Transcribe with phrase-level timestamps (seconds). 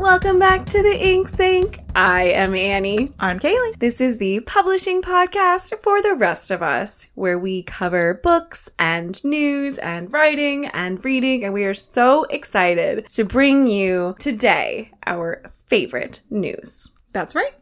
[0.00, 1.78] Welcome back to the Ink Sink.
[1.94, 3.10] I am Annie.
[3.20, 3.78] I'm Kaylee.
[3.78, 9.22] This is the publishing podcast for the rest of us, where we cover books and
[9.22, 15.42] news and writing and reading, and we are so excited to bring you today our
[15.66, 16.90] favorite news.
[17.12, 17.52] That's right.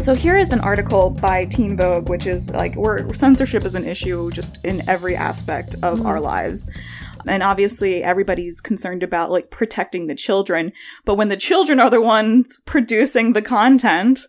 [0.00, 3.86] So here is an article by Teen Vogue, which is like where censorship is an
[3.86, 6.06] issue just in every aspect of mm-hmm.
[6.06, 6.68] our lives.
[7.26, 10.72] And obviously everybody's concerned about like protecting the children,
[11.04, 14.20] but when the children are the ones producing the content,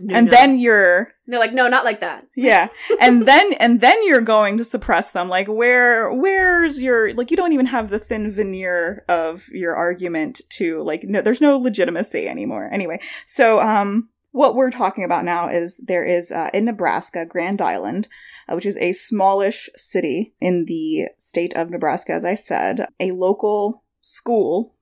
[0.00, 0.30] no, and no.
[0.30, 2.26] then you're they're like no not like that.
[2.34, 2.68] Yeah.
[3.00, 5.28] And then and then you're going to suppress them.
[5.28, 10.40] Like where where's your like you don't even have the thin veneer of your argument
[10.50, 12.68] to like no there's no legitimacy anymore.
[12.72, 17.62] Anyway so um what we're talking about now is there is uh, in Nebraska, Grand
[17.62, 18.06] Island,
[18.48, 23.82] which is a smallish city in the state of Nebraska, as I said, a local
[24.00, 24.74] school,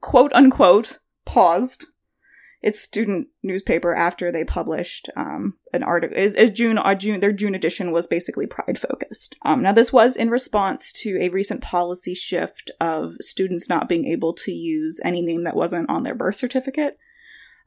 [0.00, 1.86] quote unquote, paused
[2.62, 6.16] its student newspaper after they published um, an article.
[6.16, 9.36] Is, June, uh, June, their June edition was basically pride focused.
[9.42, 14.06] Um, now, this was in response to a recent policy shift of students not being
[14.06, 16.98] able to use any name that wasn't on their birth certificate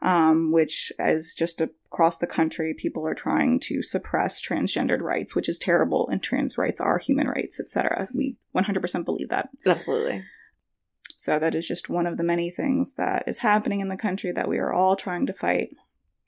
[0.03, 5.47] um, which is just across the country, people are trying to suppress transgendered rights, which
[5.47, 8.09] is terrible, and trans rights are human rights, etc.
[8.13, 9.49] We 100% believe that.
[9.65, 10.23] Absolutely.
[11.15, 14.33] So that is just one of the many things that is happening in the country
[14.33, 15.69] that we are all trying to fight.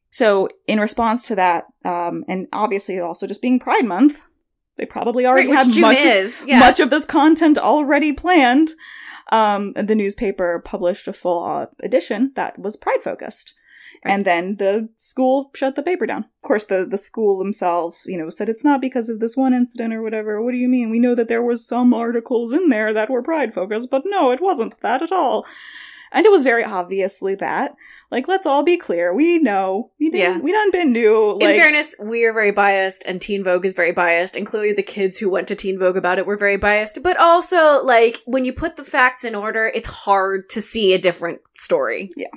[0.10, 4.26] So, in response to that, um, and obviously also just being Pride Month,
[4.78, 6.60] they probably already right, had much, of, yeah.
[6.60, 8.70] much of this content already planned.
[9.34, 13.54] Um, the newspaper published a full uh, edition that was Pride focused.
[14.06, 16.24] And then the school shut the paper down.
[16.24, 19.54] Of course, the, the school themselves, you know, said it's not because of this one
[19.54, 20.42] incident or whatever.
[20.42, 20.92] What do you mean?
[20.92, 24.32] We know that there was some articles in there that were pride focused, but no,
[24.32, 25.46] it wasn't that at all.
[26.12, 27.76] And it was very obviously that.
[28.10, 29.14] Like, let's all be clear.
[29.14, 29.92] We know.
[30.00, 30.42] We didn't, yeah.
[30.42, 31.38] we done been new.
[31.42, 34.72] Like, In fairness, we are very biased, and Teen Vogue is very biased, and clearly
[34.72, 37.04] the kids who went to Teen Vogue about it were very biased.
[37.04, 41.00] But also, like, when you put the facts in order, it's hard to see a
[41.00, 42.12] different story.
[42.16, 42.28] Yeah.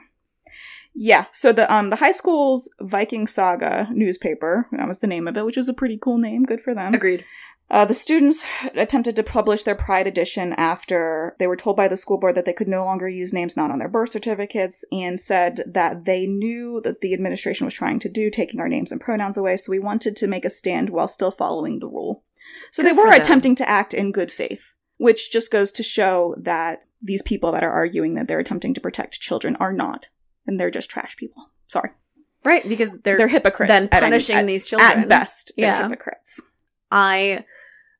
[1.00, 5.36] Yeah, so the um the high school's Viking Saga newspaper, that was the name of
[5.36, 6.92] it, which was a pretty cool name, good for them.
[6.92, 7.24] Agreed.
[7.70, 8.44] Uh, the students
[8.74, 12.46] attempted to publish their Pride edition after they were told by the school board that
[12.46, 16.26] they could no longer use names not on their birth certificates and said that they
[16.26, 19.70] knew that the administration was trying to do, taking our names and pronouns away, so
[19.70, 22.24] we wanted to make a stand while still following the rule.
[22.72, 26.34] So good they were attempting to act in good faith, which just goes to show
[26.38, 30.08] that these people that are arguing that they're attempting to protect children are not
[30.48, 31.50] and they're just trash people.
[31.68, 31.90] Sorry.
[32.44, 33.68] Right, because they're they're hypocrites.
[33.68, 35.52] Then punishing any, at, these children at best.
[35.56, 35.82] They're yeah.
[35.82, 36.40] hypocrites.
[36.90, 37.44] I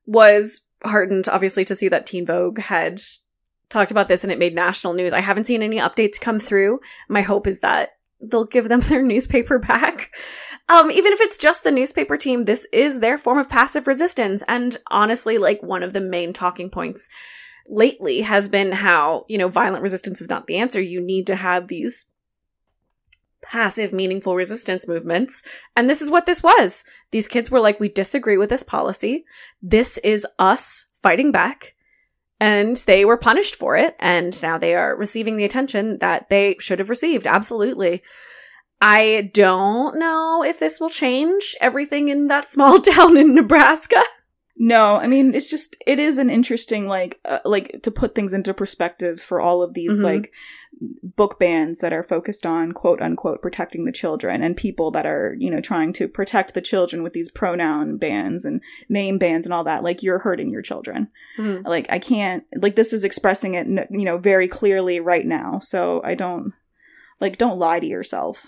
[0.07, 3.01] was heartened, obviously, to see that Teen Vogue had
[3.69, 5.13] talked about this and it made national news.
[5.13, 6.81] I haven't seen any updates come through.
[7.09, 10.13] My hope is that they'll give them their newspaper back.
[10.71, 14.43] Um, even if it's just the newspaper team, this is their form of passive resistance.
[14.49, 17.09] And honestly, like one of the main talking points
[17.69, 20.81] lately has been how, you know, violent resistance is not the answer.
[20.81, 22.11] You need to have these
[23.43, 25.43] passive, meaningful resistance movements.
[25.77, 26.85] And this is what this was.
[27.11, 29.25] These kids were like, we disagree with this policy.
[29.63, 31.75] This is us fighting back.
[32.41, 33.97] And they were punished for it.
[33.99, 37.27] And now they are receiving the attention that they should have received.
[37.27, 38.03] Absolutely.
[38.81, 44.03] I don't know if this will change everything in that small town in Nebraska.
[44.61, 48.33] No, I mean it's just it is an interesting like uh, like to put things
[48.33, 50.05] into perspective for all of these mm-hmm.
[50.05, 50.33] like
[51.03, 55.35] book bans that are focused on quote unquote protecting the children and people that are
[55.39, 59.53] you know trying to protect the children with these pronoun bans and name bans and
[59.53, 61.09] all that like you're hurting your children.
[61.39, 61.67] Mm-hmm.
[61.67, 65.59] like i can't like this is expressing it you know very clearly right now.
[65.59, 66.53] So i don't
[67.21, 68.47] like don't lie to yourself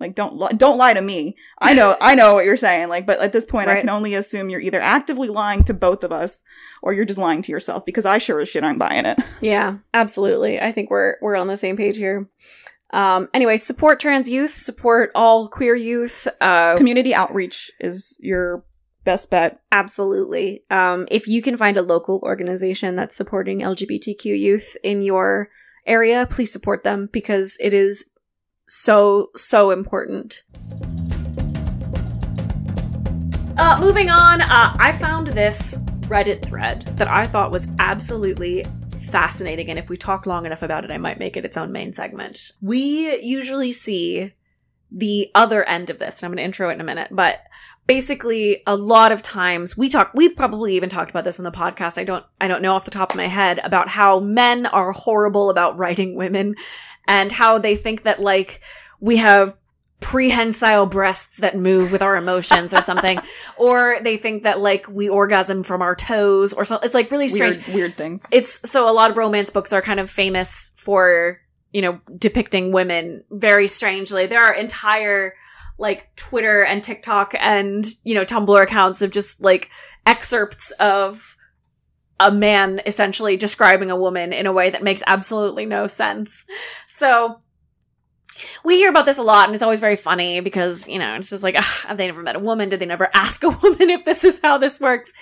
[0.00, 1.36] like don't li- don't lie to me.
[1.60, 2.88] I know I know what you're saying.
[2.88, 3.76] Like, but at this point, right.
[3.76, 6.42] I can only assume you're either actively lying to both of us,
[6.82, 7.84] or you're just lying to yourself.
[7.84, 9.18] Because I sure as shit I'm buying it.
[9.40, 10.60] Yeah, absolutely.
[10.60, 12.28] I think we're we're on the same page here.
[12.92, 16.26] Um, anyway, support trans youth, support all queer youth.
[16.40, 18.64] Uh, Community outreach is your
[19.04, 19.60] best bet.
[19.72, 20.64] Absolutely.
[20.70, 25.50] Um, if you can find a local organization that's supporting LGBTQ youth in your
[25.86, 28.10] area, please support them because it is
[28.70, 30.44] so, so important.
[33.58, 39.70] Uh, moving on, uh, I found this Reddit thread that I thought was absolutely fascinating.
[39.70, 41.92] And if we talk long enough about it, I might make it its own main
[41.92, 42.52] segment.
[42.62, 44.34] We usually see
[44.92, 47.40] the other end of this, and I'm going to intro it in a minute, but
[47.86, 51.50] basically a lot of times we talk we've probably even talked about this on the
[51.50, 54.64] podcast i don't i don't know off the top of my head about how men
[54.66, 56.54] are horrible about writing women
[57.10, 58.60] and how they think that like
[59.00, 59.56] we have
[59.98, 63.18] prehensile breasts that move with our emotions or something
[63.58, 67.28] or they think that like we orgasm from our toes or something it's like really
[67.28, 67.56] strange.
[67.66, 68.26] Weird, weird things.
[68.30, 71.40] it's so a lot of romance books are kind of famous for
[71.72, 74.26] you know depicting women very strangely.
[74.26, 75.34] There are entire
[75.78, 79.70] like twitter and tiktok and you know tumblr accounts of just like
[80.06, 81.36] excerpts of
[82.20, 86.46] a man essentially describing a woman in a way that makes absolutely no sense
[87.00, 87.40] so
[88.64, 91.30] we hear about this a lot and it's always very funny because you know it's
[91.30, 93.90] just like ugh, have they never met a woman did they never ask a woman
[93.90, 95.12] if this is how this works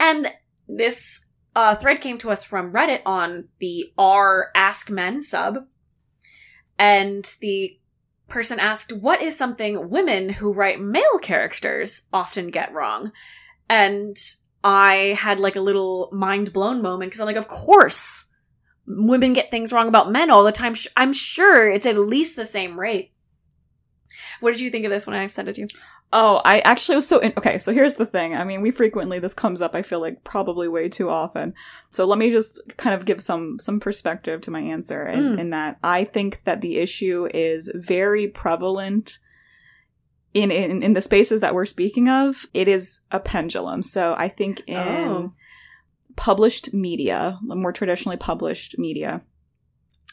[0.00, 0.32] and
[0.66, 5.66] this uh, thread came to us from Reddit on the R Ask Men sub,
[6.78, 7.78] and the
[8.28, 13.12] person asked, "What is something women who write male characters often get wrong?"
[13.68, 14.16] And
[14.62, 18.29] I had like a little mind blown moment because I'm like, "Of course,
[18.86, 20.74] women get things wrong about men all the time.
[20.96, 23.12] I'm sure it's at least the same rate."
[24.40, 25.68] What did you think of this when I sent it to you?
[26.12, 27.58] Oh, I actually was so in- okay.
[27.58, 28.34] So here's the thing.
[28.34, 29.76] I mean, we frequently this comes up.
[29.76, 31.54] I feel like probably way too often.
[31.92, 35.38] So let me just kind of give some some perspective to my answer, in, Mm.
[35.38, 39.18] in that I think that the issue is very prevalent
[40.34, 42.44] in, in in the spaces that we're speaking of.
[42.54, 43.82] It is a pendulum.
[43.84, 45.32] So I think in Oh.
[46.16, 49.22] Published media, more traditionally published media,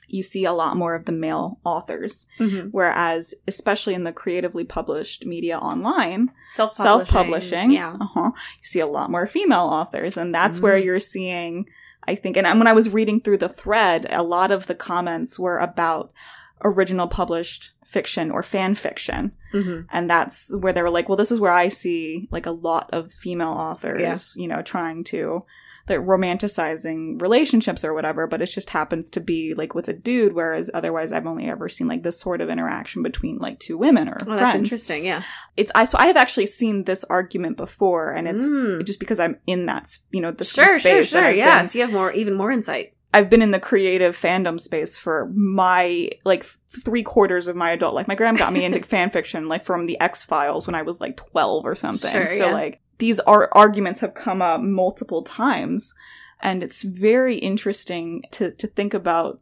[0.10, 2.28] you see a lot more of the male authors.
[2.40, 2.70] Mm-hmm.
[2.70, 7.98] Whereas, especially in the creatively published media online, Self self-publishing, yeah.
[8.00, 10.86] uh-huh, you see a lot more female authors, and that's where Mm.
[10.86, 11.68] you're seeing.
[12.10, 15.38] I think, and when I was reading through the thread, a lot of the comments
[15.38, 16.14] were about
[16.64, 19.82] original published fiction or fan fiction, Mm-hmm.
[19.92, 22.90] and that's where they were like, "Well, this is where I see like a lot
[22.94, 25.42] of female authors, you know, trying to."
[25.88, 30.34] That romanticizing relationships or whatever, but it just happens to be like with a dude,
[30.34, 34.10] whereas otherwise I've only ever seen like this sort of interaction between like two women
[34.10, 35.06] or Oh, that's interesting.
[35.06, 35.22] Yeah.
[35.56, 38.86] it's I so I have actually seen this argument before, and it's Mm.
[38.86, 41.32] just because I'm in that you know the sure, sure, sure.
[41.32, 41.62] Yeah.
[41.62, 42.94] been, So you have more, even more insight.
[43.14, 47.72] I've been in the creative fandom space for my like th- three quarters of my
[47.72, 48.08] adult life.
[48.08, 51.00] My grandma got me into fan fiction like from the X Files when I was
[51.00, 52.12] like twelve or something.
[52.12, 52.54] Sure, so yeah.
[52.54, 55.94] like these ar- arguments have come up multiple times,
[56.42, 59.42] and it's very interesting to to think about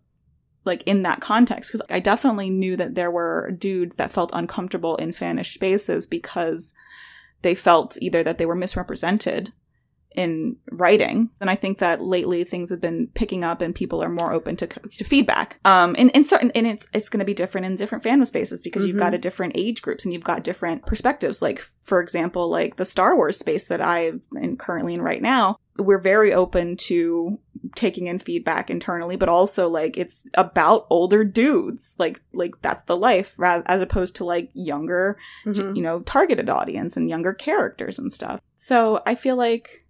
[0.65, 4.95] like in that context because I definitely knew that there were dudes that felt uncomfortable
[4.97, 6.73] in fannish spaces because
[7.43, 9.53] they felt either that they were misrepresented
[10.17, 14.09] in writing and i think that lately things have been picking up and people are
[14.09, 17.33] more open to, to feedback um and, and certain and it's it's going to be
[17.33, 18.99] different in different fandom spaces because you've Mhm.
[18.99, 22.85] got a different age groups and you've got different perspectives like for example like the
[22.85, 27.37] star wars space that i'm in, currently in right now we're very open to
[27.75, 32.95] taking in feedback internally but also like it's about older dudes like like that's the
[32.95, 35.75] life rather as opposed to like younger Mhm.
[35.75, 39.84] you know targeted audience and younger characters and stuff so i feel like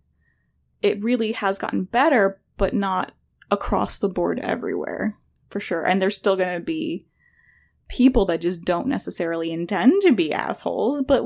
[0.86, 3.12] it really has gotten better but not
[3.52, 5.12] across the board everywhere
[5.50, 7.06] for sure and there's still going to be
[7.88, 11.24] people that just don't necessarily intend to be assholes but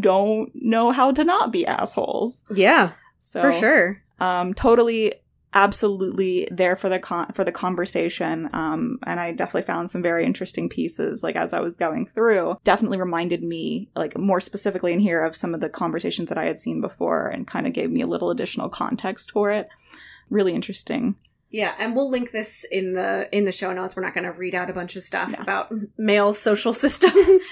[0.00, 4.02] don't know how to not be assholes Yeah, so for sure.
[4.20, 5.14] um totally
[5.52, 10.24] absolutely there for the con- for the conversation um and i definitely found some very
[10.24, 15.00] interesting pieces like as i was going through definitely reminded me like more specifically in
[15.00, 17.90] here of some of the conversations that i had seen before and kind of gave
[17.90, 19.68] me a little additional context for it
[20.28, 21.16] really interesting
[21.50, 23.96] Yeah, and we'll link this in the in the show notes.
[23.96, 25.38] We're not going to read out a bunch of stuff No.
[25.42, 27.42] about male social systems.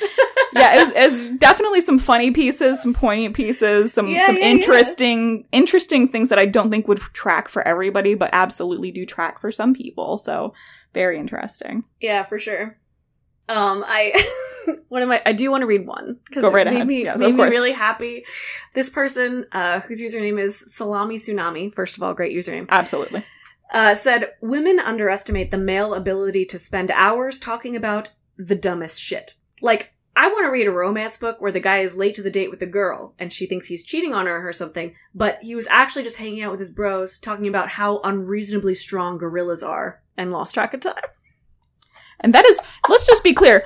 [0.55, 4.51] Yeah it's, it's definitely some funny pieces some poignant pieces some Yeah, some yeah, yeah.
[4.51, 9.39] interesting interesting things that i don't think would track for everybody but absolutely do track
[9.39, 10.53] for some people so
[10.95, 12.79] very interesting yeah, for sure.
[13.51, 14.13] Um, I
[14.89, 16.87] one of my I do want to read one because Go right it made ahead.
[16.87, 18.25] me Yes, made me really happy.
[18.75, 21.73] This person, uh, whose username is Salami Tsunami.
[21.73, 22.67] First of all, great username.
[22.71, 23.25] absolutely
[23.73, 29.35] uh, said women underestimate the male ability to spend hours talking about the dumbest shit.
[29.61, 32.31] Like, I want to read a romance book where the guy is late to the
[32.31, 35.55] date with the girl and she thinks he's cheating on her or something, but he
[35.55, 40.03] was actually just hanging out with his bros talking about how unreasonably strong gorillas are
[40.17, 41.01] and lost track of time.
[42.19, 42.59] And that is,
[42.89, 43.65] let's just be clear.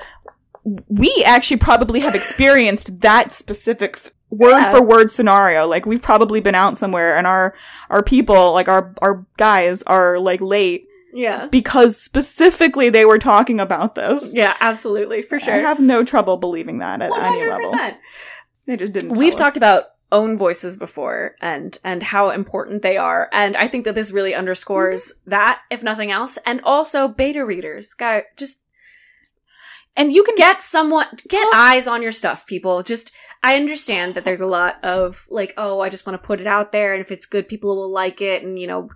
[0.87, 4.71] We actually probably have experienced that specific f- word Yeah.
[4.71, 5.67] for word scenario.
[5.67, 7.55] Like we've probably been out somewhere and our,
[7.89, 11.45] our people, like our, our guys are like late Yeah.
[11.47, 14.33] because specifically they were talking about this.
[14.33, 15.53] Yeah, absolutely, for sure.
[15.53, 17.71] I have no trouble believing that at any level.
[18.65, 19.17] They just didn't.
[19.17, 19.39] We've us.
[19.39, 23.95] talked about own voices before and and how important they are and i think that
[23.95, 25.31] this really underscores mm-hmm.
[25.31, 28.63] that if nothing else and also beta readers guy just
[29.97, 34.13] and you can get someone get Talk- eyes on your stuff people just i understand
[34.13, 36.93] that there's a lot of like oh i just want to put it out there
[36.93, 38.89] and if it's good people will like it and you know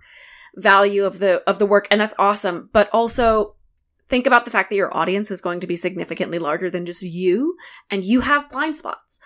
[0.58, 2.68] value of the of the work and that's awesome.
[2.72, 3.54] But also
[4.08, 7.02] think about the fact that your audience is going to be significantly larger than just
[7.02, 7.56] you
[7.90, 9.20] and you have blind spots.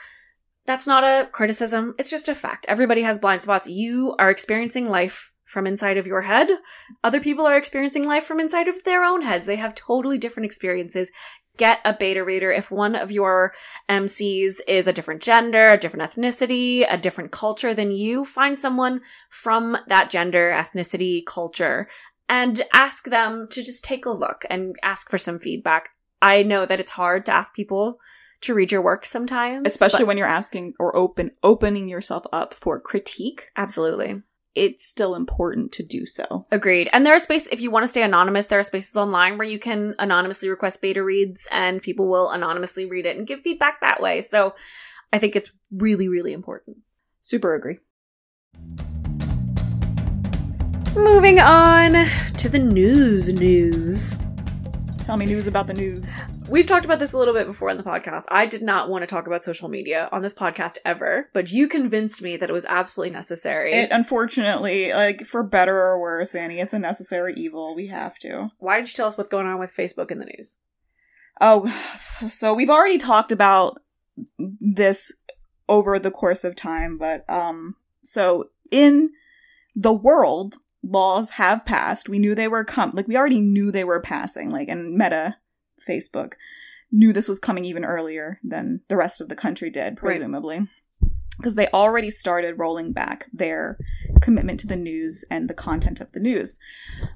[0.67, 1.95] That's not a criticism.
[1.99, 2.67] It's just a fact.
[2.69, 3.69] Everybody has blind spots.
[3.69, 6.49] You are experiencing life from inside of your head.
[7.03, 9.47] Other people are experiencing life from inside of their own heads.
[9.47, 11.11] They have totally different experiences
[11.57, 13.53] get a beta reader if one of your
[13.89, 19.01] MCs is a different gender, a different ethnicity, a different culture than you, find someone
[19.29, 21.89] from that gender, ethnicity, culture,
[22.29, 25.91] and ask them to just take a look and ask for some feedback.
[26.23, 27.99] I know that it's hard to ask people
[28.43, 32.81] to read your work sometimes, especially when you're asking or open opening yourself up for
[32.81, 33.49] critique.
[33.57, 34.23] absolutely.
[34.55, 36.45] It's still important to do so.
[36.51, 36.91] Agreed.
[36.93, 39.49] And there are spaces, if you want to stay anonymous, there are spaces online where
[39.49, 43.81] you can anonymously request beta reads and people will anonymously read it and give feedback
[43.81, 44.21] that way.
[44.21, 44.55] So
[45.13, 46.79] I think it's really, really important.
[47.21, 47.79] Super agree.
[50.95, 52.07] Moving on
[52.37, 54.19] to the news news.
[55.05, 56.11] Tell me news about the news.
[56.53, 58.25] We've talked about this a little bit before in the podcast.
[58.29, 61.67] I did not want to talk about social media on this podcast ever, but you
[61.67, 63.73] convinced me that it was absolutely necessary.
[63.73, 67.75] It unfortunately, like for better or worse, Annie, it's a necessary evil.
[67.75, 68.51] We have to.
[68.59, 70.57] Why did you tell us what's going on with Facebook in the news?
[71.41, 71.67] Oh,
[72.29, 73.81] so we've already talked about
[74.61, 75.11] this
[75.71, 79.09] over the course of time, but um so in
[79.75, 82.11] the world laws have passed.
[82.11, 85.37] We knew they were come like we already knew they were passing like and Meta
[85.87, 86.35] Facebook
[86.91, 90.17] knew this was coming even earlier than the rest of the country did Right.
[90.17, 90.69] presumably.
[91.39, 93.79] Because they already started rolling back their
[94.21, 96.59] commitment to the news and the content of the news,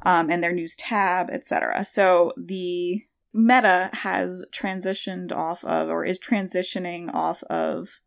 [0.02, 1.84] um, and their news tab, etc.
[1.84, 3.02] So the
[3.34, 8.00] Meta has transitioned off of, or is transitioning off of,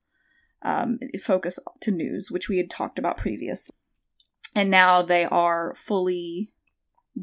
[0.63, 3.75] um, focus to news, which we had talked about previously.
[4.55, 6.51] And now they are fully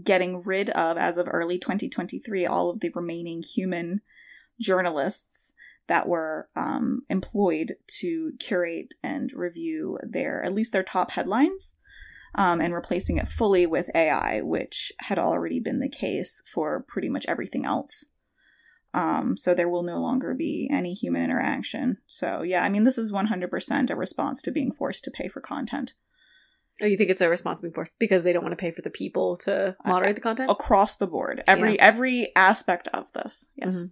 [0.03, 4.00] getting rid of, as of early 2023, all of the remaining human
[4.61, 5.55] journalists
[5.88, 11.76] that were um, employed to curate and review their, at least their top headlines
[12.35, 17.09] um, and replacing it fully with AI, which had already been the case for pretty
[17.09, 18.07] much everything else.
[18.95, 21.99] Um, so there will no longer be any human interaction.
[22.07, 25.41] So yeah, I mean, this is 100% a response to being forced to pay for
[25.41, 25.93] content
[26.83, 28.90] Oh, you think it's a responsibility for because they don't want to pay for the
[28.90, 30.50] people to moderate the content?
[30.50, 31.42] across the board.
[31.47, 33.50] Every every aspect of this.
[33.56, 33.83] Yes.
[33.83, 33.90] Mhm.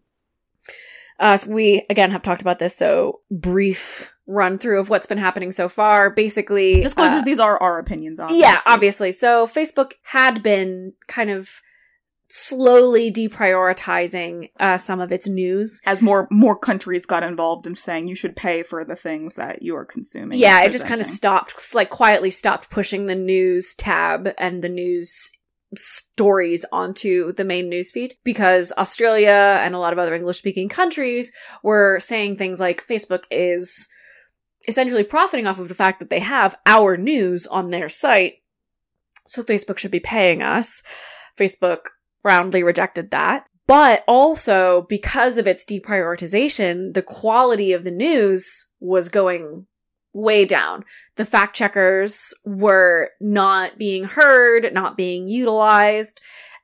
[1.19, 2.77] Uh, so we again have talked about this.
[2.77, 6.11] So brief run through of what's been happening so far.
[6.11, 7.23] Basically, Disclosures.
[7.23, 8.19] uh, these are our opinions.
[8.21, 8.41] Obviously.
[8.43, 9.13] yeah, obviously.
[9.13, 11.61] So Facebook had been kind of
[12.37, 15.81] slowly deprioritizing uh, some of its news.
[15.87, 19.63] As more more countries got involved in saying you should pay for the things that
[19.63, 20.41] you are consuming.
[20.41, 24.69] yeah, it just kind of stopped, like quietly stopped pushing the news tab and the
[24.69, 25.31] news
[25.77, 30.69] stories onto the main news feed because Australia and a lot of other English speaking
[30.69, 33.89] countries were saying things like Facebook is
[34.67, 38.43] essentially profiting off of the fact that they have our news on their site.
[39.25, 40.83] So Facebook should be paying us.
[41.39, 41.87] Facebook
[42.25, 43.47] roundly rejected that.
[43.67, 49.67] But also because of its deprioritization, the quality of the news was going
[50.13, 50.85] way down.
[51.17, 56.21] The fact checkers were not being heard, not being utilized.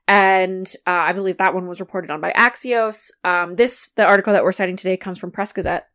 [0.07, 3.09] And uh, I believe that one was reported on by Axios.
[3.23, 5.87] Um, this, the article that we're citing today comes from Press Gazette,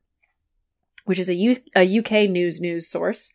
[1.05, 3.33] which is a, U- a UK news news source.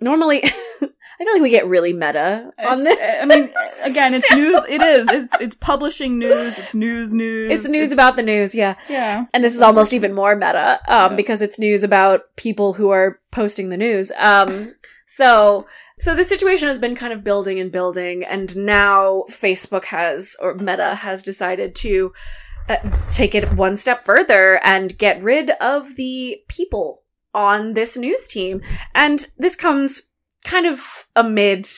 [0.00, 0.44] Normally,
[1.20, 3.22] I feel like we get really meta on It's- this.
[3.22, 3.44] I mean,
[3.84, 4.64] again, it's news.
[4.68, 5.08] It is.
[5.10, 6.58] It's it's publishing news.
[6.58, 7.50] It's news news.
[7.50, 8.76] It's news about the news, yeah.
[8.88, 9.24] yeah.
[9.34, 11.16] And this is almost even more meta, um, Yeah.
[11.16, 14.12] because it's news about people who are posting the news.
[14.16, 14.74] Um,
[15.06, 15.66] so,
[15.98, 20.54] so the situation has been kind of building and building, and now Facebook has, or
[20.54, 22.12] Meta has decided to
[22.68, 22.76] uh,
[23.10, 27.02] take it one step further and get rid of the people
[27.34, 28.60] on this news team.
[28.94, 30.02] And this comes
[30.48, 31.68] kind of amid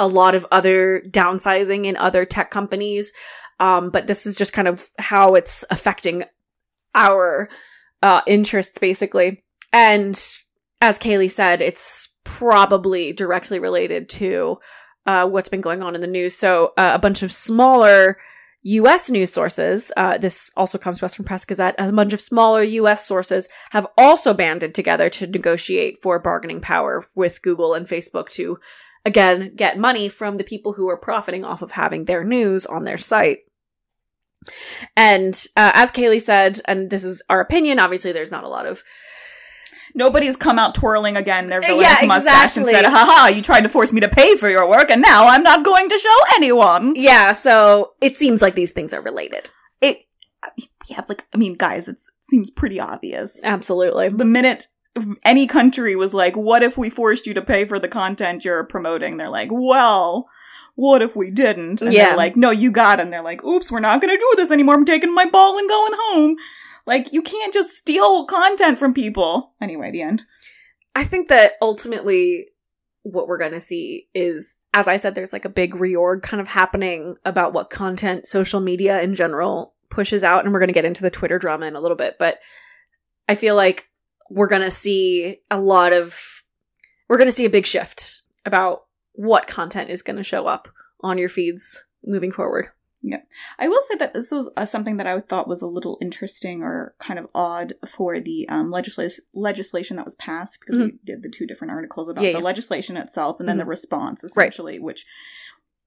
[0.00, 3.12] a lot of other downsizing in other tech companies.
[3.60, 6.24] Um, but this is just kind of how it's affecting
[6.94, 7.48] our
[8.02, 9.44] uh, interests, basically.
[9.72, 10.14] And
[10.80, 14.58] as Kaylee said, it's probably directly related to
[15.06, 16.34] uh, what's been going on in the news.
[16.34, 18.18] So uh, a bunch of smaller
[18.68, 19.08] U.S.
[19.08, 22.64] news sources, uh, this also comes to us from Press Gazette, a bunch of smaller
[22.64, 23.06] U.S.
[23.06, 28.58] sources have also banded together to negotiate for bargaining power with Google and Facebook to,
[29.04, 32.82] again, get money from the people who are profiting off of having their news on
[32.82, 33.38] their site.
[34.96, 38.66] And uh, as Kaylee said, and this is our opinion, obviously there's not a lot
[38.66, 38.82] of
[39.96, 42.90] Nobody's come out twirling again their Yeah, villainous mustache and said, exactly.
[42.92, 45.64] haha, you tried to force me to pay for your work and now I'm not
[45.64, 46.94] going to show anyone.
[46.94, 49.48] Yeah, so it seems like these things are related.
[49.80, 50.02] It,
[50.86, 53.40] yeah, like, I mean, guys, it's, it seems pretty obvious.
[53.42, 54.10] Absolutely.
[54.10, 54.68] The minute
[55.24, 58.64] any country was like, what if we forced you to pay for the content you're
[58.64, 59.16] promoting?
[59.16, 60.28] They're like, well,
[60.74, 61.80] what if we didn't?
[61.82, 62.08] And Yeah.
[62.08, 63.02] they're like, no, you got it.
[63.02, 64.74] And they're like, oops, we're not going to do this anymore.
[64.74, 66.36] I'm taking my ball and going home.
[66.86, 69.54] Like, you can't just steal content from people.
[69.60, 70.22] Anyway, the end.
[70.94, 72.48] I think that ultimately
[73.02, 76.40] what we're going to see is, as I said, there's like a big reorg kind
[76.40, 80.44] of happening about what content social media in general pushes out.
[80.44, 82.16] And we're going to get into the Twitter drama in a little bit.
[82.18, 82.38] But
[83.28, 83.88] I feel like
[84.30, 86.20] we're going to see a lot of,
[87.08, 90.68] we're going to see a big shift about what content is going to show up
[91.00, 92.68] on your feeds moving forward.
[93.58, 96.62] I will say that this was uh, something that I thought was a little interesting
[96.62, 101.22] or kind of odd for the um, legisla- legislation that was passed because we did
[101.22, 102.26] the two different articles about Mm-hmm.
[102.26, 102.44] Yeah, the yeah.
[102.44, 103.68] legislation itself and then the Mhm.
[103.68, 105.04] response, essentially, which,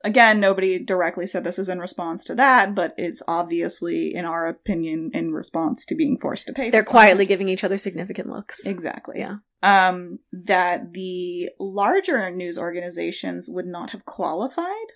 [0.05, 4.47] again, nobody directly said this is in response to that, but it's obviously, in our
[4.47, 6.69] opinion, in response to being forced to pay.
[6.69, 8.65] They're quietly giving each other significant looks.
[8.65, 9.19] Exactly.
[9.19, 9.37] Yeah.
[9.61, 14.87] Um, that the larger news organizations would not have qualified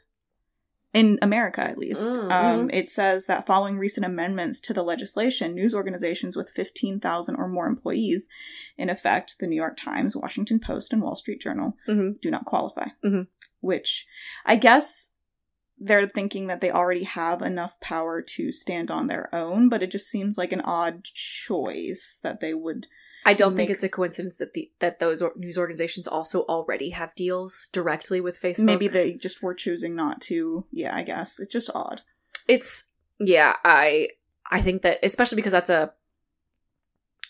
[0.93, 2.11] in America, at least.
[2.11, 7.35] Mm, Um, it says that following recent amendments to the legislation, news organizations with 15,000
[7.35, 8.29] or more employees,
[8.77, 12.21] in effect, the New York Times, Washington Post, and Wall Street Journal, Mhm.
[12.21, 12.87] do not qualify.
[13.03, 13.27] Mhm.
[13.59, 14.05] Which
[14.45, 15.09] I guess
[15.79, 19.91] they're thinking that they already have enough power to stand on their own, but it
[19.91, 22.85] just seems like an odd choice that they would
[23.25, 26.89] I don't think make- it's a coincidence that the that those news organizations also already
[26.91, 28.63] have deals directly with Facebook.
[28.65, 30.65] Maybe they just were choosing not to.
[30.71, 32.01] Yeah, I guess it's just odd.
[32.47, 33.55] it's yeah.
[33.63, 34.09] I
[34.49, 35.93] I think that especially because that's a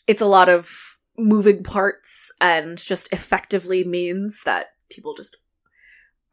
[0.07, 5.37] it's a lot of moving parts and just effectively means that people just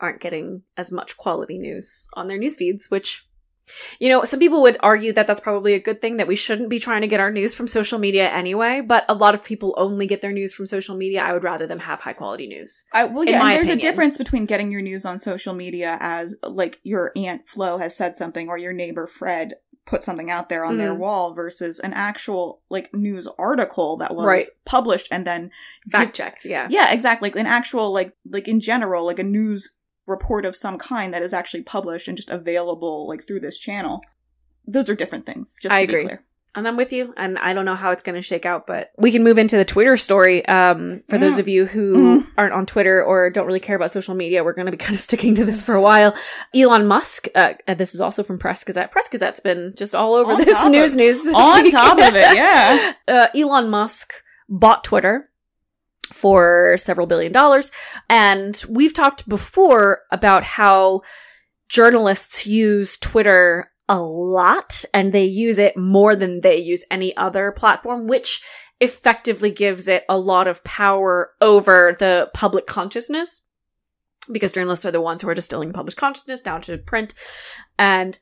[0.01, 3.27] aren't getting as much quality news on their news feeds, which
[3.99, 6.69] you know, some people would argue that that's probably a good thing that we shouldn't
[6.71, 9.75] be trying to get our news from social media anyway, but a lot of people
[9.77, 11.23] only get their news from social media.
[11.23, 12.85] I would rather them have high quality news.
[12.93, 13.79] I, well, yeah, there's opinion.
[13.79, 17.97] a difference between getting your news on social media as like your aunt Flo has
[17.97, 19.55] said something or your neighbor Fred
[19.87, 20.99] put something out there on their Mhm.
[20.99, 24.43] wall versus an actual like news article that was Right.
[24.65, 25.51] published and then
[25.91, 26.69] Fact checked, yeah.
[26.71, 29.73] yeah, exactly, like an actual like like in general like a news
[30.07, 34.01] report of some kind that is actually published and just available like through this channel.
[34.67, 35.57] Those are different things.
[35.61, 36.01] Just I to agree.
[36.03, 36.25] be clear.
[36.53, 38.91] And I'm with you, and I don't know how it's going to shake out, but
[38.99, 40.45] we can move into the Twitter story.
[40.47, 41.39] Um, for those Mm.
[41.39, 42.27] of you who Mhm.
[42.37, 44.97] aren't on Twitter or don't really care about social media, we're going to be kind
[44.97, 46.13] of sticking to this for a while.
[46.53, 48.91] Elon Musk, uh, this is also from Press Gazette.
[48.91, 51.25] Press Gazette's been just all over On this top of- news news.
[51.33, 52.95] on top of it, yeah.
[53.07, 54.13] uh, Elon Musk
[54.49, 55.30] bought Twitter
[56.13, 57.73] for several billion dollars.
[58.09, 61.03] And we've talked before about how
[61.69, 67.53] journalists use Twitter a lot and they use it more than they use any other
[67.53, 68.43] platform, which
[68.81, 73.43] effectively gives it a lot of power over the public consciousness
[74.33, 77.15] because journalists are the ones who are distilling public consciousness down to print
[77.79, 78.19] and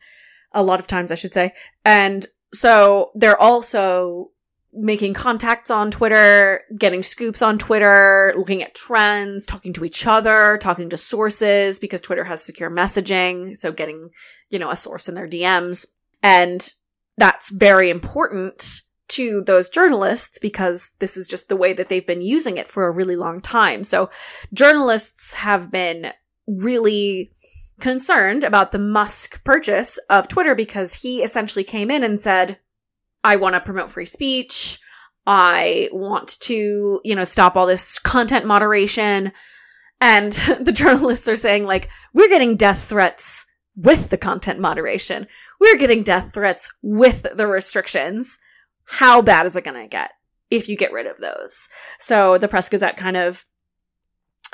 [0.52, 1.52] a lot of times I should say.
[1.84, 4.30] And so they're also
[4.72, 10.58] making contacts on Twitter, getting scoops on Twitter, looking at trends, talking to each other,
[10.58, 13.56] talking to sources because Twitter has secure messaging.
[13.56, 14.10] So getting,
[14.50, 15.86] you know, a source in their DMs.
[16.22, 16.70] And
[17.16, 22.20] that's very important to those journalists because this is just the way that they've been
[22.20, 23.82] using it for a really long time.
[23.84, 24.10] So
[24.52, 26.12] journalists have been
[26.46, 27.32] really
[27.80, 32.58] concerned about the Musk purchase of Twitter because he essentially came in and said,
[33.28, 34.78] I want to promote free speech.
[35.26, 39.32] I want to, you know, stop all this content moderation.
[40.00, 43.44] And the journalists are saying, like, we're getting death threats
[43.76, 45.26] with the content moderation.
[45.60, 48.38] We're getting death threats with the restrictions.
[48.84, 50.12] How bad is it going to get
[50.50, 51.68] if you get rid of those?
[52.00, 53.44] So the Press Gazette kind of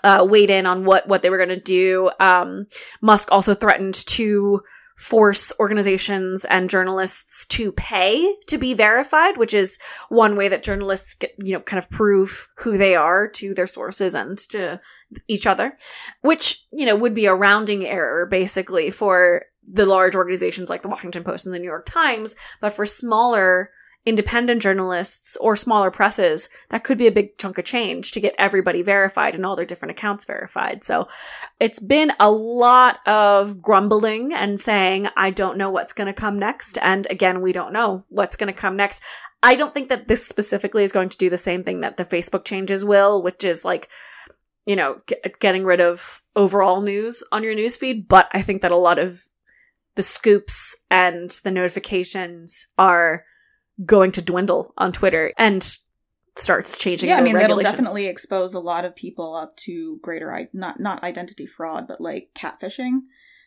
[0.02, 2.10] uh, weighed in on what what they were going to do.
[2.18, 2.66] Um,
[3.00, 4.62] Musk also threatened to
[4.96, 9.78] force organizations and journalists to pay to be verified, which is
[10.08, 13.66] one way that journalists get, you know, kind of prove who they are to their
[13.66, 14.80] sources and to
[15.26, 15.74] each other,
[16.22, 20.88] which, you know, would be a rounding error basically for the large organizations like the
[20.88, 23.70] Washington Post and the New York Times, but for smaller
[24.06, 28.34] independent journalists or smaller presses, that could be a big chunk of change to get
[28.38, 30.84] everybody verified and all their different accounts verified.
[30.84, 31.08] So
[31.58, 36.38] it's been a lot of grumbling and saying, I don't know what's going to come
[36.38, 36.76] next.
[36.82, 39.02] And again, we don't know what's going to come next.
[39.42, 42.04] I don't think that this specifically is going to do the same thing that the
[42.04, 43.88] Facebook changes will, which is like,
[44.66, 45.00] you know,
[45.40, 48.06] getting rid of overall news on your newsfeed.
[48.06, 49.22] But I think that a lot of
[49.94, 53.24] the scoops and the notifications are
[53.84, 55.76] going to dwindle on Twitter and
[56.36, 57.08] starts changing.
[57.08, 60.80] yeah, I mean that'll definitely expose a lot of people up to greater I- not
[60.80, 63.00] not identity fraud, but like catfishing.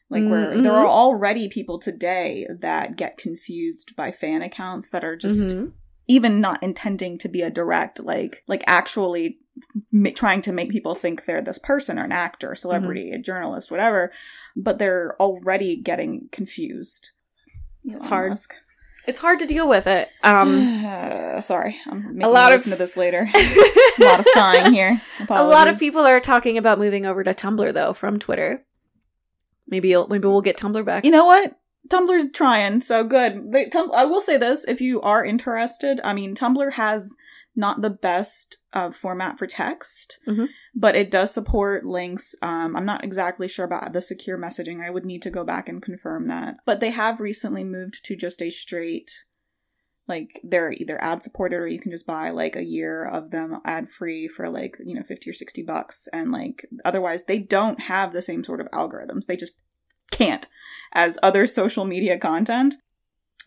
[0.09, 0.63] Like where Mhm.
[0.63, 5.73] there are already people today that get confused by fan accounts that are just Mhm.
[6.07, 9.39] even not intending to be a direct like like actually
[10.15, 13.69] trying to make people think they're this person or an actor, a celebrity, a journalist,
[13.69, 14.13] whatever,
[14.55, 17.09] but they're already getting confused.
[17.83, 18.29] It's Elon hard.
[18.29, 18.53] Musk.
[19.07, 20.09] It's hard to deal with it.
[20.21, 23.29] Um, sorry, I'm making a lot of listen to this later.
[23.35, 25.01] a lot of sighing here.
[25.29, 28.65] a lot of people are talking about moving over to Tumblr though from Twitter.
[29.67, 31.05] Maybe you'll, maybe we'll get Tumblr back.
[31.05, 31.57] You know what?
[31.89, 33.53] Tumblr's trying, so good.
[33.53, 37.15] They, Tum- I will say this: if you are interested, I mean, Tumblr has
[37.57, 40.47] not the best uh, format for text, Mhm.
[40.75, 42.35] but it does support links.
[42.41, 44.81] Um, I'm not exactly sure about the secure messaging.
[44.85, 46.57] I would need to go back and confirm that.
[46.65, 49.11] But they have recently moved to just a straight,
[50.07, 53.59] like they're either ad supported or you can just buy like a year of them
[53.65, 57.79] ad free for like you know 50 or 60 bucks, and like otherwise they don't
[57.81, 59.25] have the same sort of algorithms.
[59.25, 59.57] They just
[60.11, 60.45] can't
[60.93, 62.75] as other social media content.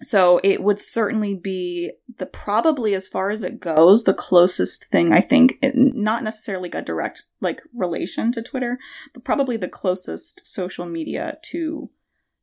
[0.02, 5.12] So it would certainly be the probably as far as it goes, the closest thing
[5.12, 8.78] I think, it, not necessarily a direct like relation to Twitter,
[9.12, 11.90] but probably the closest social media to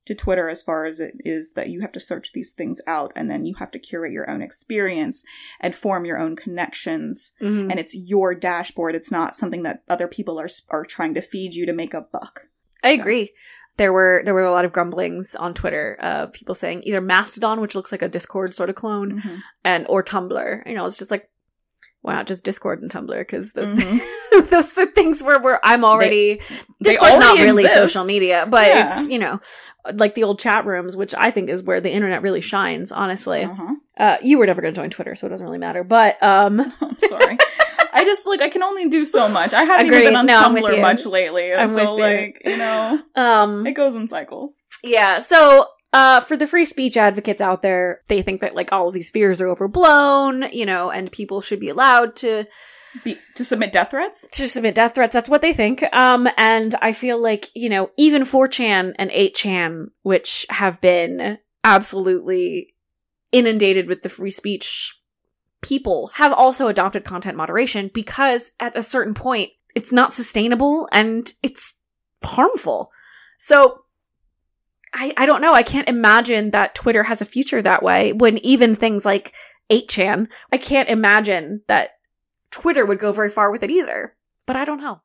[0.06, 3.12] to Twitter as far as it is that you have to search these things out
[3.13, 5.26] and then you have to curate your own experience
[5.60, 7.70] and form your own connections Mhm.
[7.70, 8.96] and it's your dashboard.
[8.96, 12.02] It's not something that other people are are trying to feed you to make a
[12.02, 12.48] buck.
[12.84, 13.32] I agree.
[13.78, 17.62] There were there were a lot of grumblings on Twitter of people saying either Mastodon,
[17.62, 19.42] which looks like a Discord sort of clone, Mhm.
[19.63, 20.66] and or Tumblr.
[20.68, 21.30] You know, it's just like
[22.02, 23.18] why not just Discord and Tumblr?
[23.20, 24.02] Because those Mhm.
[24.50, 26.42] those are things where where I'm already
[26.82, 27.80] They Discord's not already really exist.
[27.94, 29.00] social media, but Yeah.
[29.00, 29.40] it's you know
[29.94, 32.92] like the old chat rooms, which I think is where the internet really shines.
[32.92, 33.76] Honestly, Uh-huh.
[34.00, 35.84] uh, you were never going to join Twitter, so it doesn't really matter.
[35.84, 37.38] But um, I'm sorry.
[37.98, 39.54] I just like I can only do so much.
[39.54, 40.02] I haven't Agreed.
[40.02, 42.18] even been on No, Tumblr much lately, I'm so with you.
[42.26, 44.60] like you know, um, it goes in cycles.
[44.84, 45.20] Yeah.
[45.20, 48.94] So, uh, for the free speech advocates out there, they think that like all of
[48.94, 52.46] these fears are overblown, you know, and people should be allowed to
[53.04, 54.28] Be- to submit death threats.
[54.32, 55.14] to submit death threats.
[55.14, 55.84] That's what they think.
[55.94, 62.74] Um, and I feel like you know, even 4chan and 8chan, which have been absolutely
[63.32, 64.97] inundated with the free speech
[65.68, 71.34] people, have also adopted content moderation because at a certain point, it's not sustainable and
[71.44, 71.76] it's
[72.24, 72.92] harmful.
[73.38, 73.82] So
[74.94, 75.54] I, I don't know.
[75.54, 79.34] I can't imagine that Twitter has a future that way when even things like
[79.70, 81.92] 8chan, I can't imagine that
[82.52, 84.16] Twitter would go very far with it either.
[84.46, 85.02] But I don't know.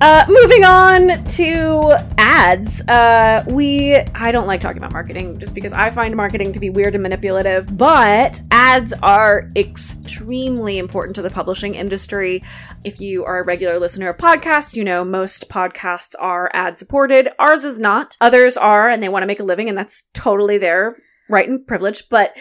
[0.00, 2.86] Uh, moving on to ads.
[2.86, 6.70] Uh, we, I don't like talking about marketing just because I find marketing to be
[6.70, 12.44] weird and manipulative, but ads are extremely important to the publishing industry.
[12.84, 17.30] If you are a regular listener of podcasts, you know most podcasts are ad supported.
[17.40, 18.16] Ours is not.
[18.20, 20.96] Others are, and they want to make a living, and that's totally their
[21.28, 22.34] right and privilege, but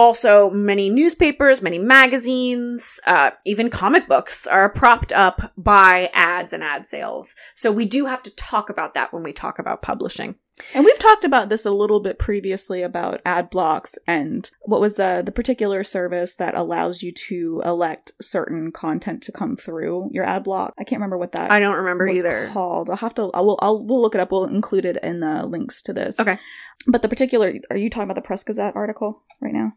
[0.00, 6.64] also many newspapers, many magazines, uh, even comic books are propped up by ads and
[6.64, 7.36] ad sales.
[7.54, 10.36] So we do have to talk about that when we talk about publishing.
[10.74, 14.96] And we've talked about this a little bit previously about ad blocks and what was
[14.96, 20.24] the the particular service that allows you to elect certain content to come through your
[20.24, 20.74] ad block.
[20.78, 22.48] I can't remember what that I don't remember either.
[22.52, 22.90] called.
[22.90, 23.30] I'll have to.
[23.32, 23.58] I will.
[23.62, 23.84] I'll.
[23.84, 24.32] We'll look it up.
[24.32, 26.20] We'll include it in the links to this.
[26.20, 26.38] Okay.
[26.86, 27.54] But the particular.
[27.70, 29.72] Are you talking about the Press Gazette article right now?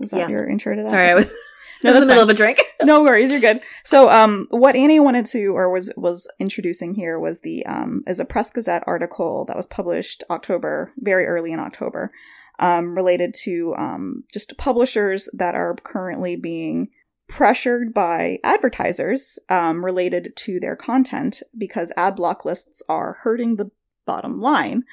[0.00, 0.30] Was that Yes.
[0.30, 0.88] your intro to that?
[0.90, 1.26] Sorry, I was,
[1.84, 2.22] No, in the middle fine.
[2.22, 2.62] of a drink.
[2.82, 3.60] no worries, you're good.
[3.84, 8.20] So, um, what Annie wanted to, or was was introducing here, was the um, is
[8.20, 12.10] a Press Gazette article that was published October, very early in October,
[12.58, 16.88] um, related to um, just publishers that are currently being
[17.28, 23.70] pressured by advertisers um, related to their content because ad block lists are hurting the
[24.06, 24.84] bottom line.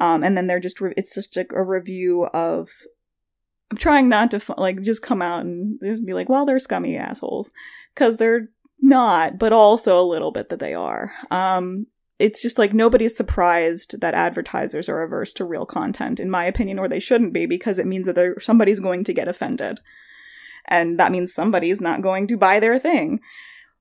[0.00, 2.70] Um, and then they're just re- it's just a, a review of
[3.72, 6.98] I'm trying not to like just come out and just be like, well, they're scummy
[6.98, 7.50] assholes
[7.94, 8.50] because they're
[8.82, 11.10] not, but also a little bit that they are.
[11.30, 11.86] Um,
[12.18, 16.78] it's just like nobody's surprised that advertisers are averse to real content, in my opinion,
[16.78, 19.80] or they shouldn't be, because it means that somebody's going to get offended.
[20.66, 23.20] And that means somebody's not going to buy their thing.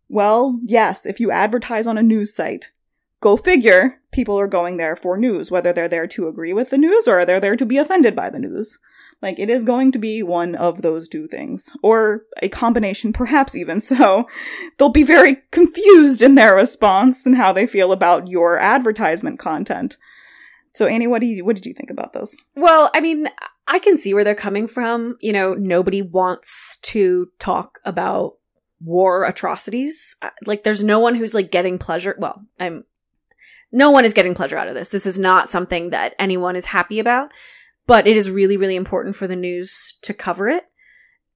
[0.07, 2.71] Well, yes, if you advertise on a news site,
[3.19, 6.77] go figure, people are going there for news, whether they're there to agree with the
[6.77, 8.79] news or they're there to be offended by the news.
[9.21, 13.55] Like, it is going to be one of those two things, or a combination, perhaps
[13.55, 13.79] even.
[13.79, 14.27] So,
[14.77, 19.97] they'll be very confused in their response and how they feel about your advertisement content.
[20.73, 22.35] So, Annie, what do you what did you think about this?
[22.55, 23.29] Well, I mean,
[23.67, 25.17] I can see where they're coming from.
[25.19, 28.37] You know, nobody wants to talk about
[28.83, 30.15] war atrocities.
[30.21, 32.15] Uh, Like, there's no one who's like getting pleasure.
[32.17, 32.85] Well, I'm.
[33.73, 34.89] No one is getting pleasure out of this.
[34.89, 37.31] This is not something that anyone is happy about,
[37.87, 40.65] but it is really, really important for the news to cover it.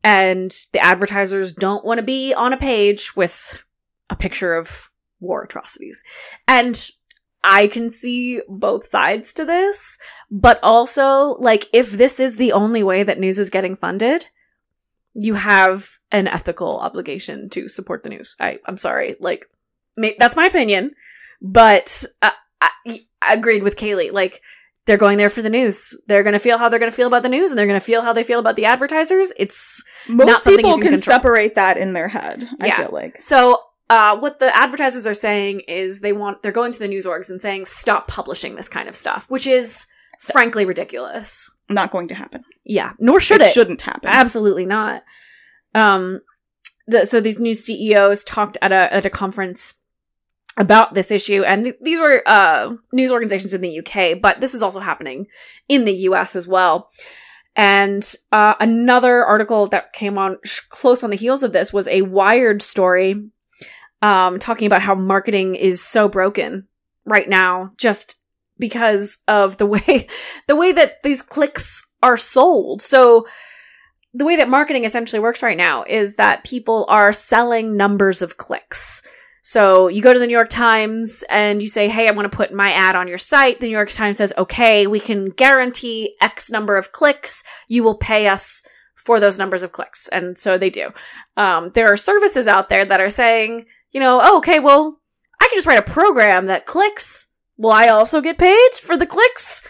[0.04, 3.64] And the advertisers don't want to be on a page with
[4.10, 6.04] a picture of war atrocities.
[6.48, 6.90] And
[7.44, 9.98] I can see both sides to this,
[10.32, 14.28] but also, like, if this is the only way that news is getting funded,
[15.14, 18.36] you have an ethical obligation to support the news.
[18.40, 19.16] I, I'm sorry.
[19.20, 19.46] Like,
[19.96, 20.92] may- that's my opinion,
[21.42, 22.32] but uh,
[22.62, 22.70] I,
[23.22, 24.12] I agreed with Kaylee.
[24.12, 24.42] Like,
[24.86, 25.98] they're going there for the news.
[26.08, 27.80] They're going to feel how they're going to feel about the news, and they're going
[27.80, 29.34] to feel how they feel about the advertisers.
[29.38, 32.78] It's Most people you can, can separate that in their head, I Yeah.
[32.78, 33.22] feel like.
[33.22, 37.06] So, uh, what the advertisers are saying is they want, they're going to the news
[37.06, 39.88] orgs and saying, stop publishing this kind of stuff, which is
[40.20, 41.50] frankly ridiculous.
[41.70, 42.44] Not going to happen.
[42.64, 42.92] Yeah.
[43.00, 43.52] Nor should it.
[43.52, 44.10] shouldn't happen.
[44.12, 45.04] Absolutely not.
[45.76, 46.22] Um,
[46.88, 49.82] the, so these new CEOs talked at a, at a conference
[50.58, 54.54] about this issue, and th- these were, uh, news organizations in the UK, but this
[54.54, 55.28] is also happening
[55.68, 56.90] in the US as well.
[57.56, 61.88] And uh, another article that came on sh- close on the heels of this was
[61.88, 63.30] a Wired story
[64.02, 66.68] um, talking about how marketing is so broken
[67.06, 68.22] right now, just
[68.60, 70.08] because of the way
[70.48, 72.82] the way that these clicks are sold.
[72.82, 73.28] So
[74.14, 78.38] the way that marketing essentially works right now is that people are selling numbers of
[78.38, 79.06] clicks.
[79.48, 82.36] So you go to the New York Times and you say, Hey, I want to
[82.36, 83.60] put my ad on your site.
[83.60, 87.44] The New York Times says, okay, we can guarantee X number of clicks.
[87.68, 88.64] You will pay us
[88.96, 90.08] for those numbers of clicks.
[90.08, 90.90] And so they do.
[91.38, 95.00] Um, there are services out there that are saying, you know, oh, okay, well,
[95.40, 97.28] I can just write a program that clicks.
[97.56, 99.68] Will I also get paid for the clicks?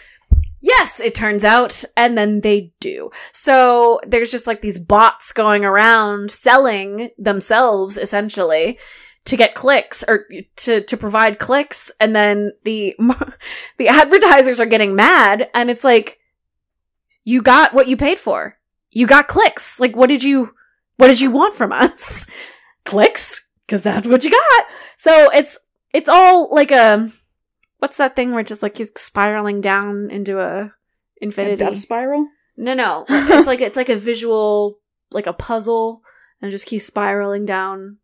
[0.62, 1.84] Yes, it turns out.
[1.98, 3.10] And then they do.
[3.32, 8.78] So there's just like these bots going around selling themselves essentially
[9.26, 11.92] to get clicks or to, to provide clicks.
[12.00, 12.96] And then the,
[13.78, 16.18] the advertisers are getting mad and it's like,
[17.24, 18.56] you got what you paid for.
[18.90, 19.78] You got clicks.
[19.78, 20.54] Like, what did you,
[20.96, 22.26] what did you want from us?
[22.84, 23.48] clicks?
[23.68, 24.64] Cause that's what you got.
[24.96, 25.58] So it's,
[25.92, 27.10] it's all like a,
[27.78, 30.72] what's that thing where it just like keeps spiraling down into a A
[31.20, 31.56] infinity?
[31.56, 32.28] death spiral?
[32.56, 33.04] No, no.
[33.08, 34.78] It's like it's like a visual,
[35.10, 36.02] like a puzzle,
[36.40, 37.98] and just keeps spiraling down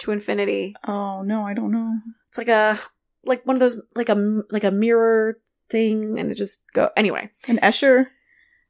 [0.00, 0.74] to infinity.
[0.86, 1.98] Oh, no, I don't know.
[2.28, 2.78] It's like a
[3.24, 5.38] like one of those like a like a mirror
[5.70, 7.30] thing, and it just go anyway.
[7.48, 8.06] An Escher?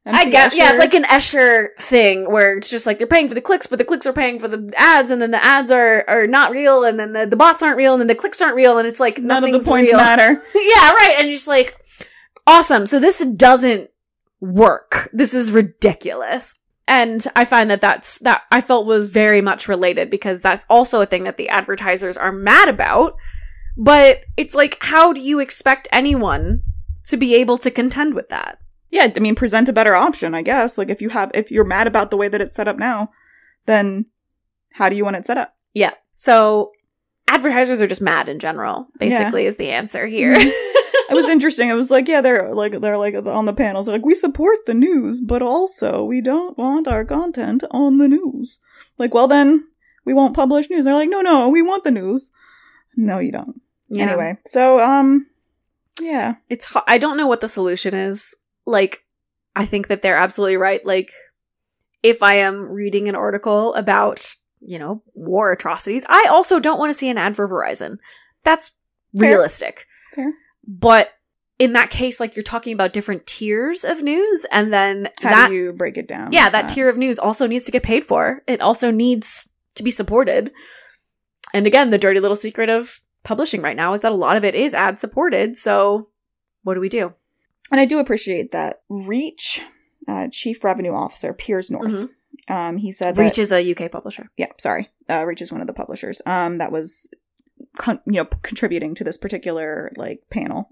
[0.03, 3.27] I MC guess yeah, it's like an Escher thing where it's just like they're paying
[3.27, 5.69] for the clicks, but the clicks are paying for the ads, and then the ads
[5.69, 8.41] are are not real, and then the, the bots aren't real, and then the clicks
[8.41, 9.97] aren't real, and it's like None of the points real.
[9.97, 10.31] matter.
[10.55, 11.13] yeah, right.
[11.17, 11.77] And you're just like,
[12.47, 12.87] awesome.
[12.87, 13.91] So this doesn't
[14.39, 15.09] work.
[15.13, 16.55] This is ridiculous.
[16.91, 20.99] And I find that that's, that I felt was very much related because that's also
[20.99, 23.15] a thing that the advertisers are mad about.
[23.77, 26.63] But it's like, how do you expect anyone
[27.05, 28.57] to be able to contend with that?
[28.89, 30.77] Yeah, I mean, present a better option, I guess.
[30.77, 33.07] Like, if you have, if you're mad about the way that it's set up now,
[33.67, 34.07] then
[34.73, 35.55] how do you want it set up?
[35.73, 35.93] Yeah.
[36.15, 36.71] So
[37.29, 40.35] advertisers are just mad in general, basically, is the answer here.
[40.35, 40.77] Mm-hmm.
[41.11, 41.69] It was interesting.
[41.69, 44.73] It was like, yeah, they're like, they're like on the panels, like, we support the
[44.73, 48.59] news, but also we don't want our content on the news.
[48.97, 49.67] Like, well, then
[50.05, 50.85] we won't publish news.
[50.85, 52.31] They're like, no, no, we want the news.
[52.95, 53.61] No, you don't.
[53.89, 54.07] Yeah.
[54.07, 55.27] Anyway, so, um,
[55.99, 56.35] yeah.
[56.49, 58.35] it's ho- I don't know what the solution is.
[58.65, 59.03] Like,
[59.55, 60.85] I think that they're absolutely right.
[60.85, 61.11] Like,
[62.01, 66.91] if I am reading an article about, you know, war atrocities, I also don't want
[66.91, 67.97] to see an ad for Verizon.
[68.43, 68.71] That's
[69.17, 69.29] Fair.
[69.29, 69.87] realistic.
[70.15, 70.33] Fair.
[70.67, 71.09] But
[71.59, 75.49] in that case, like you're talking about different tiers of news, and then How that
[75.49, 76.31] do you break it down?
[76.31, 78.41] yeah, like that tier of news also needs to get paid for.
[78.47, 80.51] It also needs to be supported.
[81.53, 84.43] And again, the dirty little secret of publishing right now is that a lot of
[84.45, 85.55] it is ad supported.
[85.57, 86.09] So
[86.63, 87.13] what do we do?
[87.71, 88.81] And I do appreciate that.
[88.89, 89.61] Reach,
[90.07, 91.91] uh, Chief Revenue Officer Piers North.
[91.91, 92.09] Mhm.
[92.49, 94.29] Um, he said Reach is a UK publisher.
[94.37, 94.89] yeah, sorry.
[95.09, 96.21] Uh, Reach is one of the publishers.
[96.25, 97.07] Um, that was
[97.77, 100.69] con- you know contributing to this particular like panel,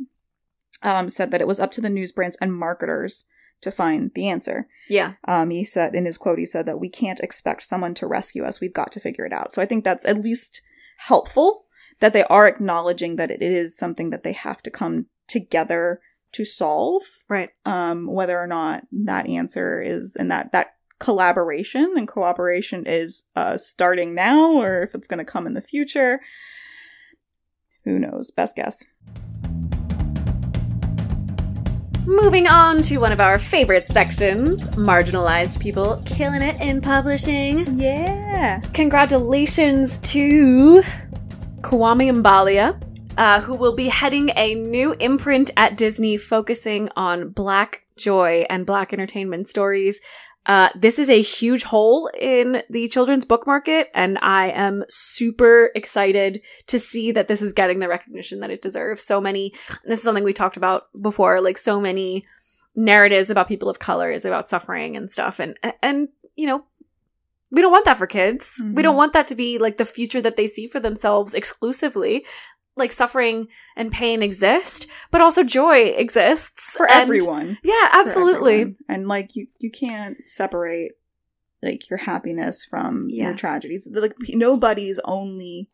[0.83, 3.25] um, said that it was up to the news brands and marketers
[3.61, 4.67] to find the answer.
[4.87, 5.13] Yeah.
[5.27, 8.43] Um, he said in his quote, he said that we can't expect someone to rescue
[8.43, 8.61] us.
[8.61, 9.51] We've got to figure it out.
[9.51, 10.61] So I think that's at least
[10.97, 11.65] helpful
[11.99, 15.99] that they are acknowledging that it is something that they have to come together
[16.33, 17.03] to solve.
[17.27, 17.49] Right.
[17.65, 23.57] Um, whether or not that answer is and that that collaboration and cooperation is uh,
[23.57, 26.21] starting now or if it's going to come in the future.
[27.85, 28.31] Who knows?
[28.31, 28.85] Best guess.
[32.05, 37.79] Moving on to one of our favorite sections marginalized people killing it in publishing.
[37.79, 38.61] Yeah.
[38.73, 40.81] Congratulations to
[41.61, 42.81] Kwame Mbalia,
[43.17, 48.65] uh, who will be heading a new imprint at Disney focusing on Black joy and
[48.65, 50.01] Black entertainment stories.
[50.45, 55.69] Uh, this is a huge hole in the children's book market, and I am super
[55.75, 59.03] excited to see that this is getting the recognition that it deserves.
[59.03, 59.53] So many,
[59.85, 62.25] this is something we talked about before, like so many
[62.75, 66.63] narratives about people of color is about suffering and stuff, and and you know
[67.51, 68.61] we don't want that for kids.
[68.75, 68.97] We don't Mhm.
[68.97, 72.25] want that to be like the future that they see for themselves exclusively.
[72.79, 77.57] Like suffering and pain exist, but also joy exists For And- everyone.
[77.63, 78.53] Yeah, absolutely.
[78.61, 78.77] everyone.
[78.87, 80.93] And like you you can't separate
[81.61, 83.87] like your happiness from your tragedies.
[83.91, 85.67] Like nobody's only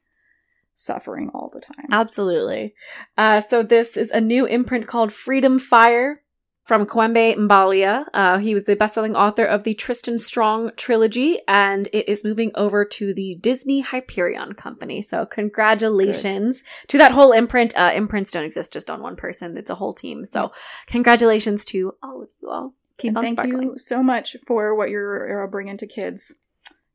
[0.74, 1.86] suffering all the time.
[1.92, 2.74] Absolutely.
[3.18, 6.22] Uh, so this is a new imprint called Freedom Fire
[6.66, 8.06] from Kwame Mbalia.
[8.14, 12.52] Uh, he was the best-selling author of the Tristan Strong trilogy, and it is moving
[12.56, 15.02] over to the Disney Hyperion Company.
[15.02, 17.78] So congratulations to that whole imprint.
[17.78, 20.26] Uh, imprints don't exist just on one person; it's a whole team.
[20.26, 20.52] So
[20.88, 22.74] congratulations to all of you all.
[22.98, 23.62] Keep and on thank sparkling.
[23.62, 26.36] you so much for what you're, you're bringing to kids.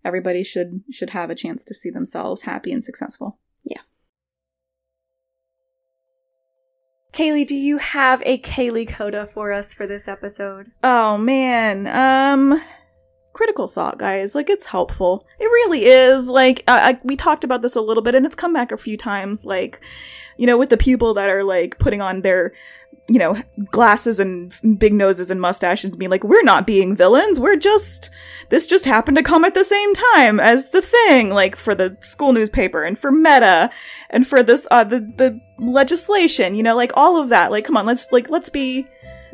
[0.04, 3.38] Everybody should should have a chance to see themselves happy and successful.
[3.62, 4.02] Yes.
[7.12, 10.70] Kaylee, do you have a Kaylee Coda for us for this episode?
[10.84, 12.62] Oh man, um
[13.32, 14.34] critical thought guys.
[14.34, 15.26] Like it's helpful.
[15.38, 16.28] It really is.
[16.28, 18.76] Like I, I, we talked about this a little bit and it's come back a
[18.76, 19.80] few times like
[20.36, 22.52] you know with the people that are like putting on their
[23.10, 23.36] you know
[23.72, 27.40] glasses and big noses and mustaches and being like we're not being villains.
[27.40, 28.08] We're just
[28.50, 31.96] this just happened to come at the same time as the thing like for the
[32.00, 33.70] school newspaper and for meta
[34.10, 37.50] and for this uh the the legislation you know like all of that.
[37.50, 38.86] Like come on let's like let's be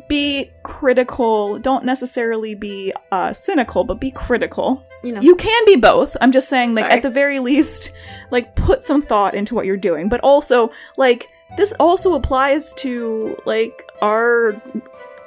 [0.09, 1.59] be critical.
[1.59, 4.83] Don't necessarily be uh cynical but be critical.
[5.03, 6.17] You know, you can be both.
[6.19, 6.95] I'm just saying like Sorry.
[6.95, 7.91] at the very least
[8.31, 13.37] like put some thought into what you're doing but also like this also applies to
[13.45, 14.61] like our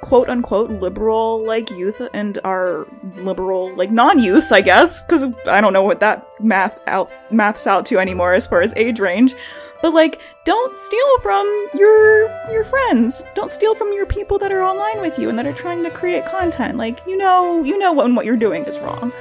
[0.01, 5.73] quote unquote liberal like youth and our liberal like non-youth i guess because i don't
[5.73, 9.35] know what that math out maths out to anymore as far as age range.
[9.81, 13.23] But like don't steal from your your friends.
[13.33, 15.89] Don't steal from your people that are online with you and that are trying to
[15.89, 16.77] create content.
[16.77, 19.11] Like you know you know when what you're doing is wrong.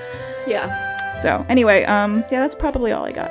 [0.46, 1.12] Yeah.
[1.14, 3.30] so anyway um yeah that's probably all i got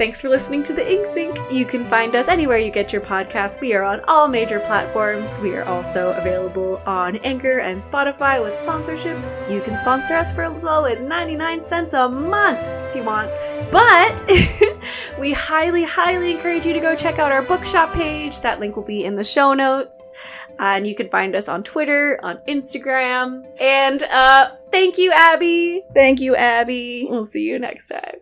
[0.00, 1.38] Thanks for listening to the Ink Sink.
[1.50, 3.60] You can find us anywhere you get your podcasts.
[3.60, 5.38] We are on all major platforms.
[5.40, 9.36] We are also available on Anchor and Spotify with sponsorships.
[9.52, 13.30] You can sponsor us for as low as 99 cents a month if you want.
[13.70, 14.24] But
[15.20, 18.40] we highly, highly encourage you to go check out our bookshop page.
[18.40, 20.14] That link will be in the show notes.
[20.58, 23.44] And you can find us on Twitter, on Instagram.
[23.60, 25.82] And uh, thank you, Abby.
[25.94, 28.20] thank you abby We'll see you next time.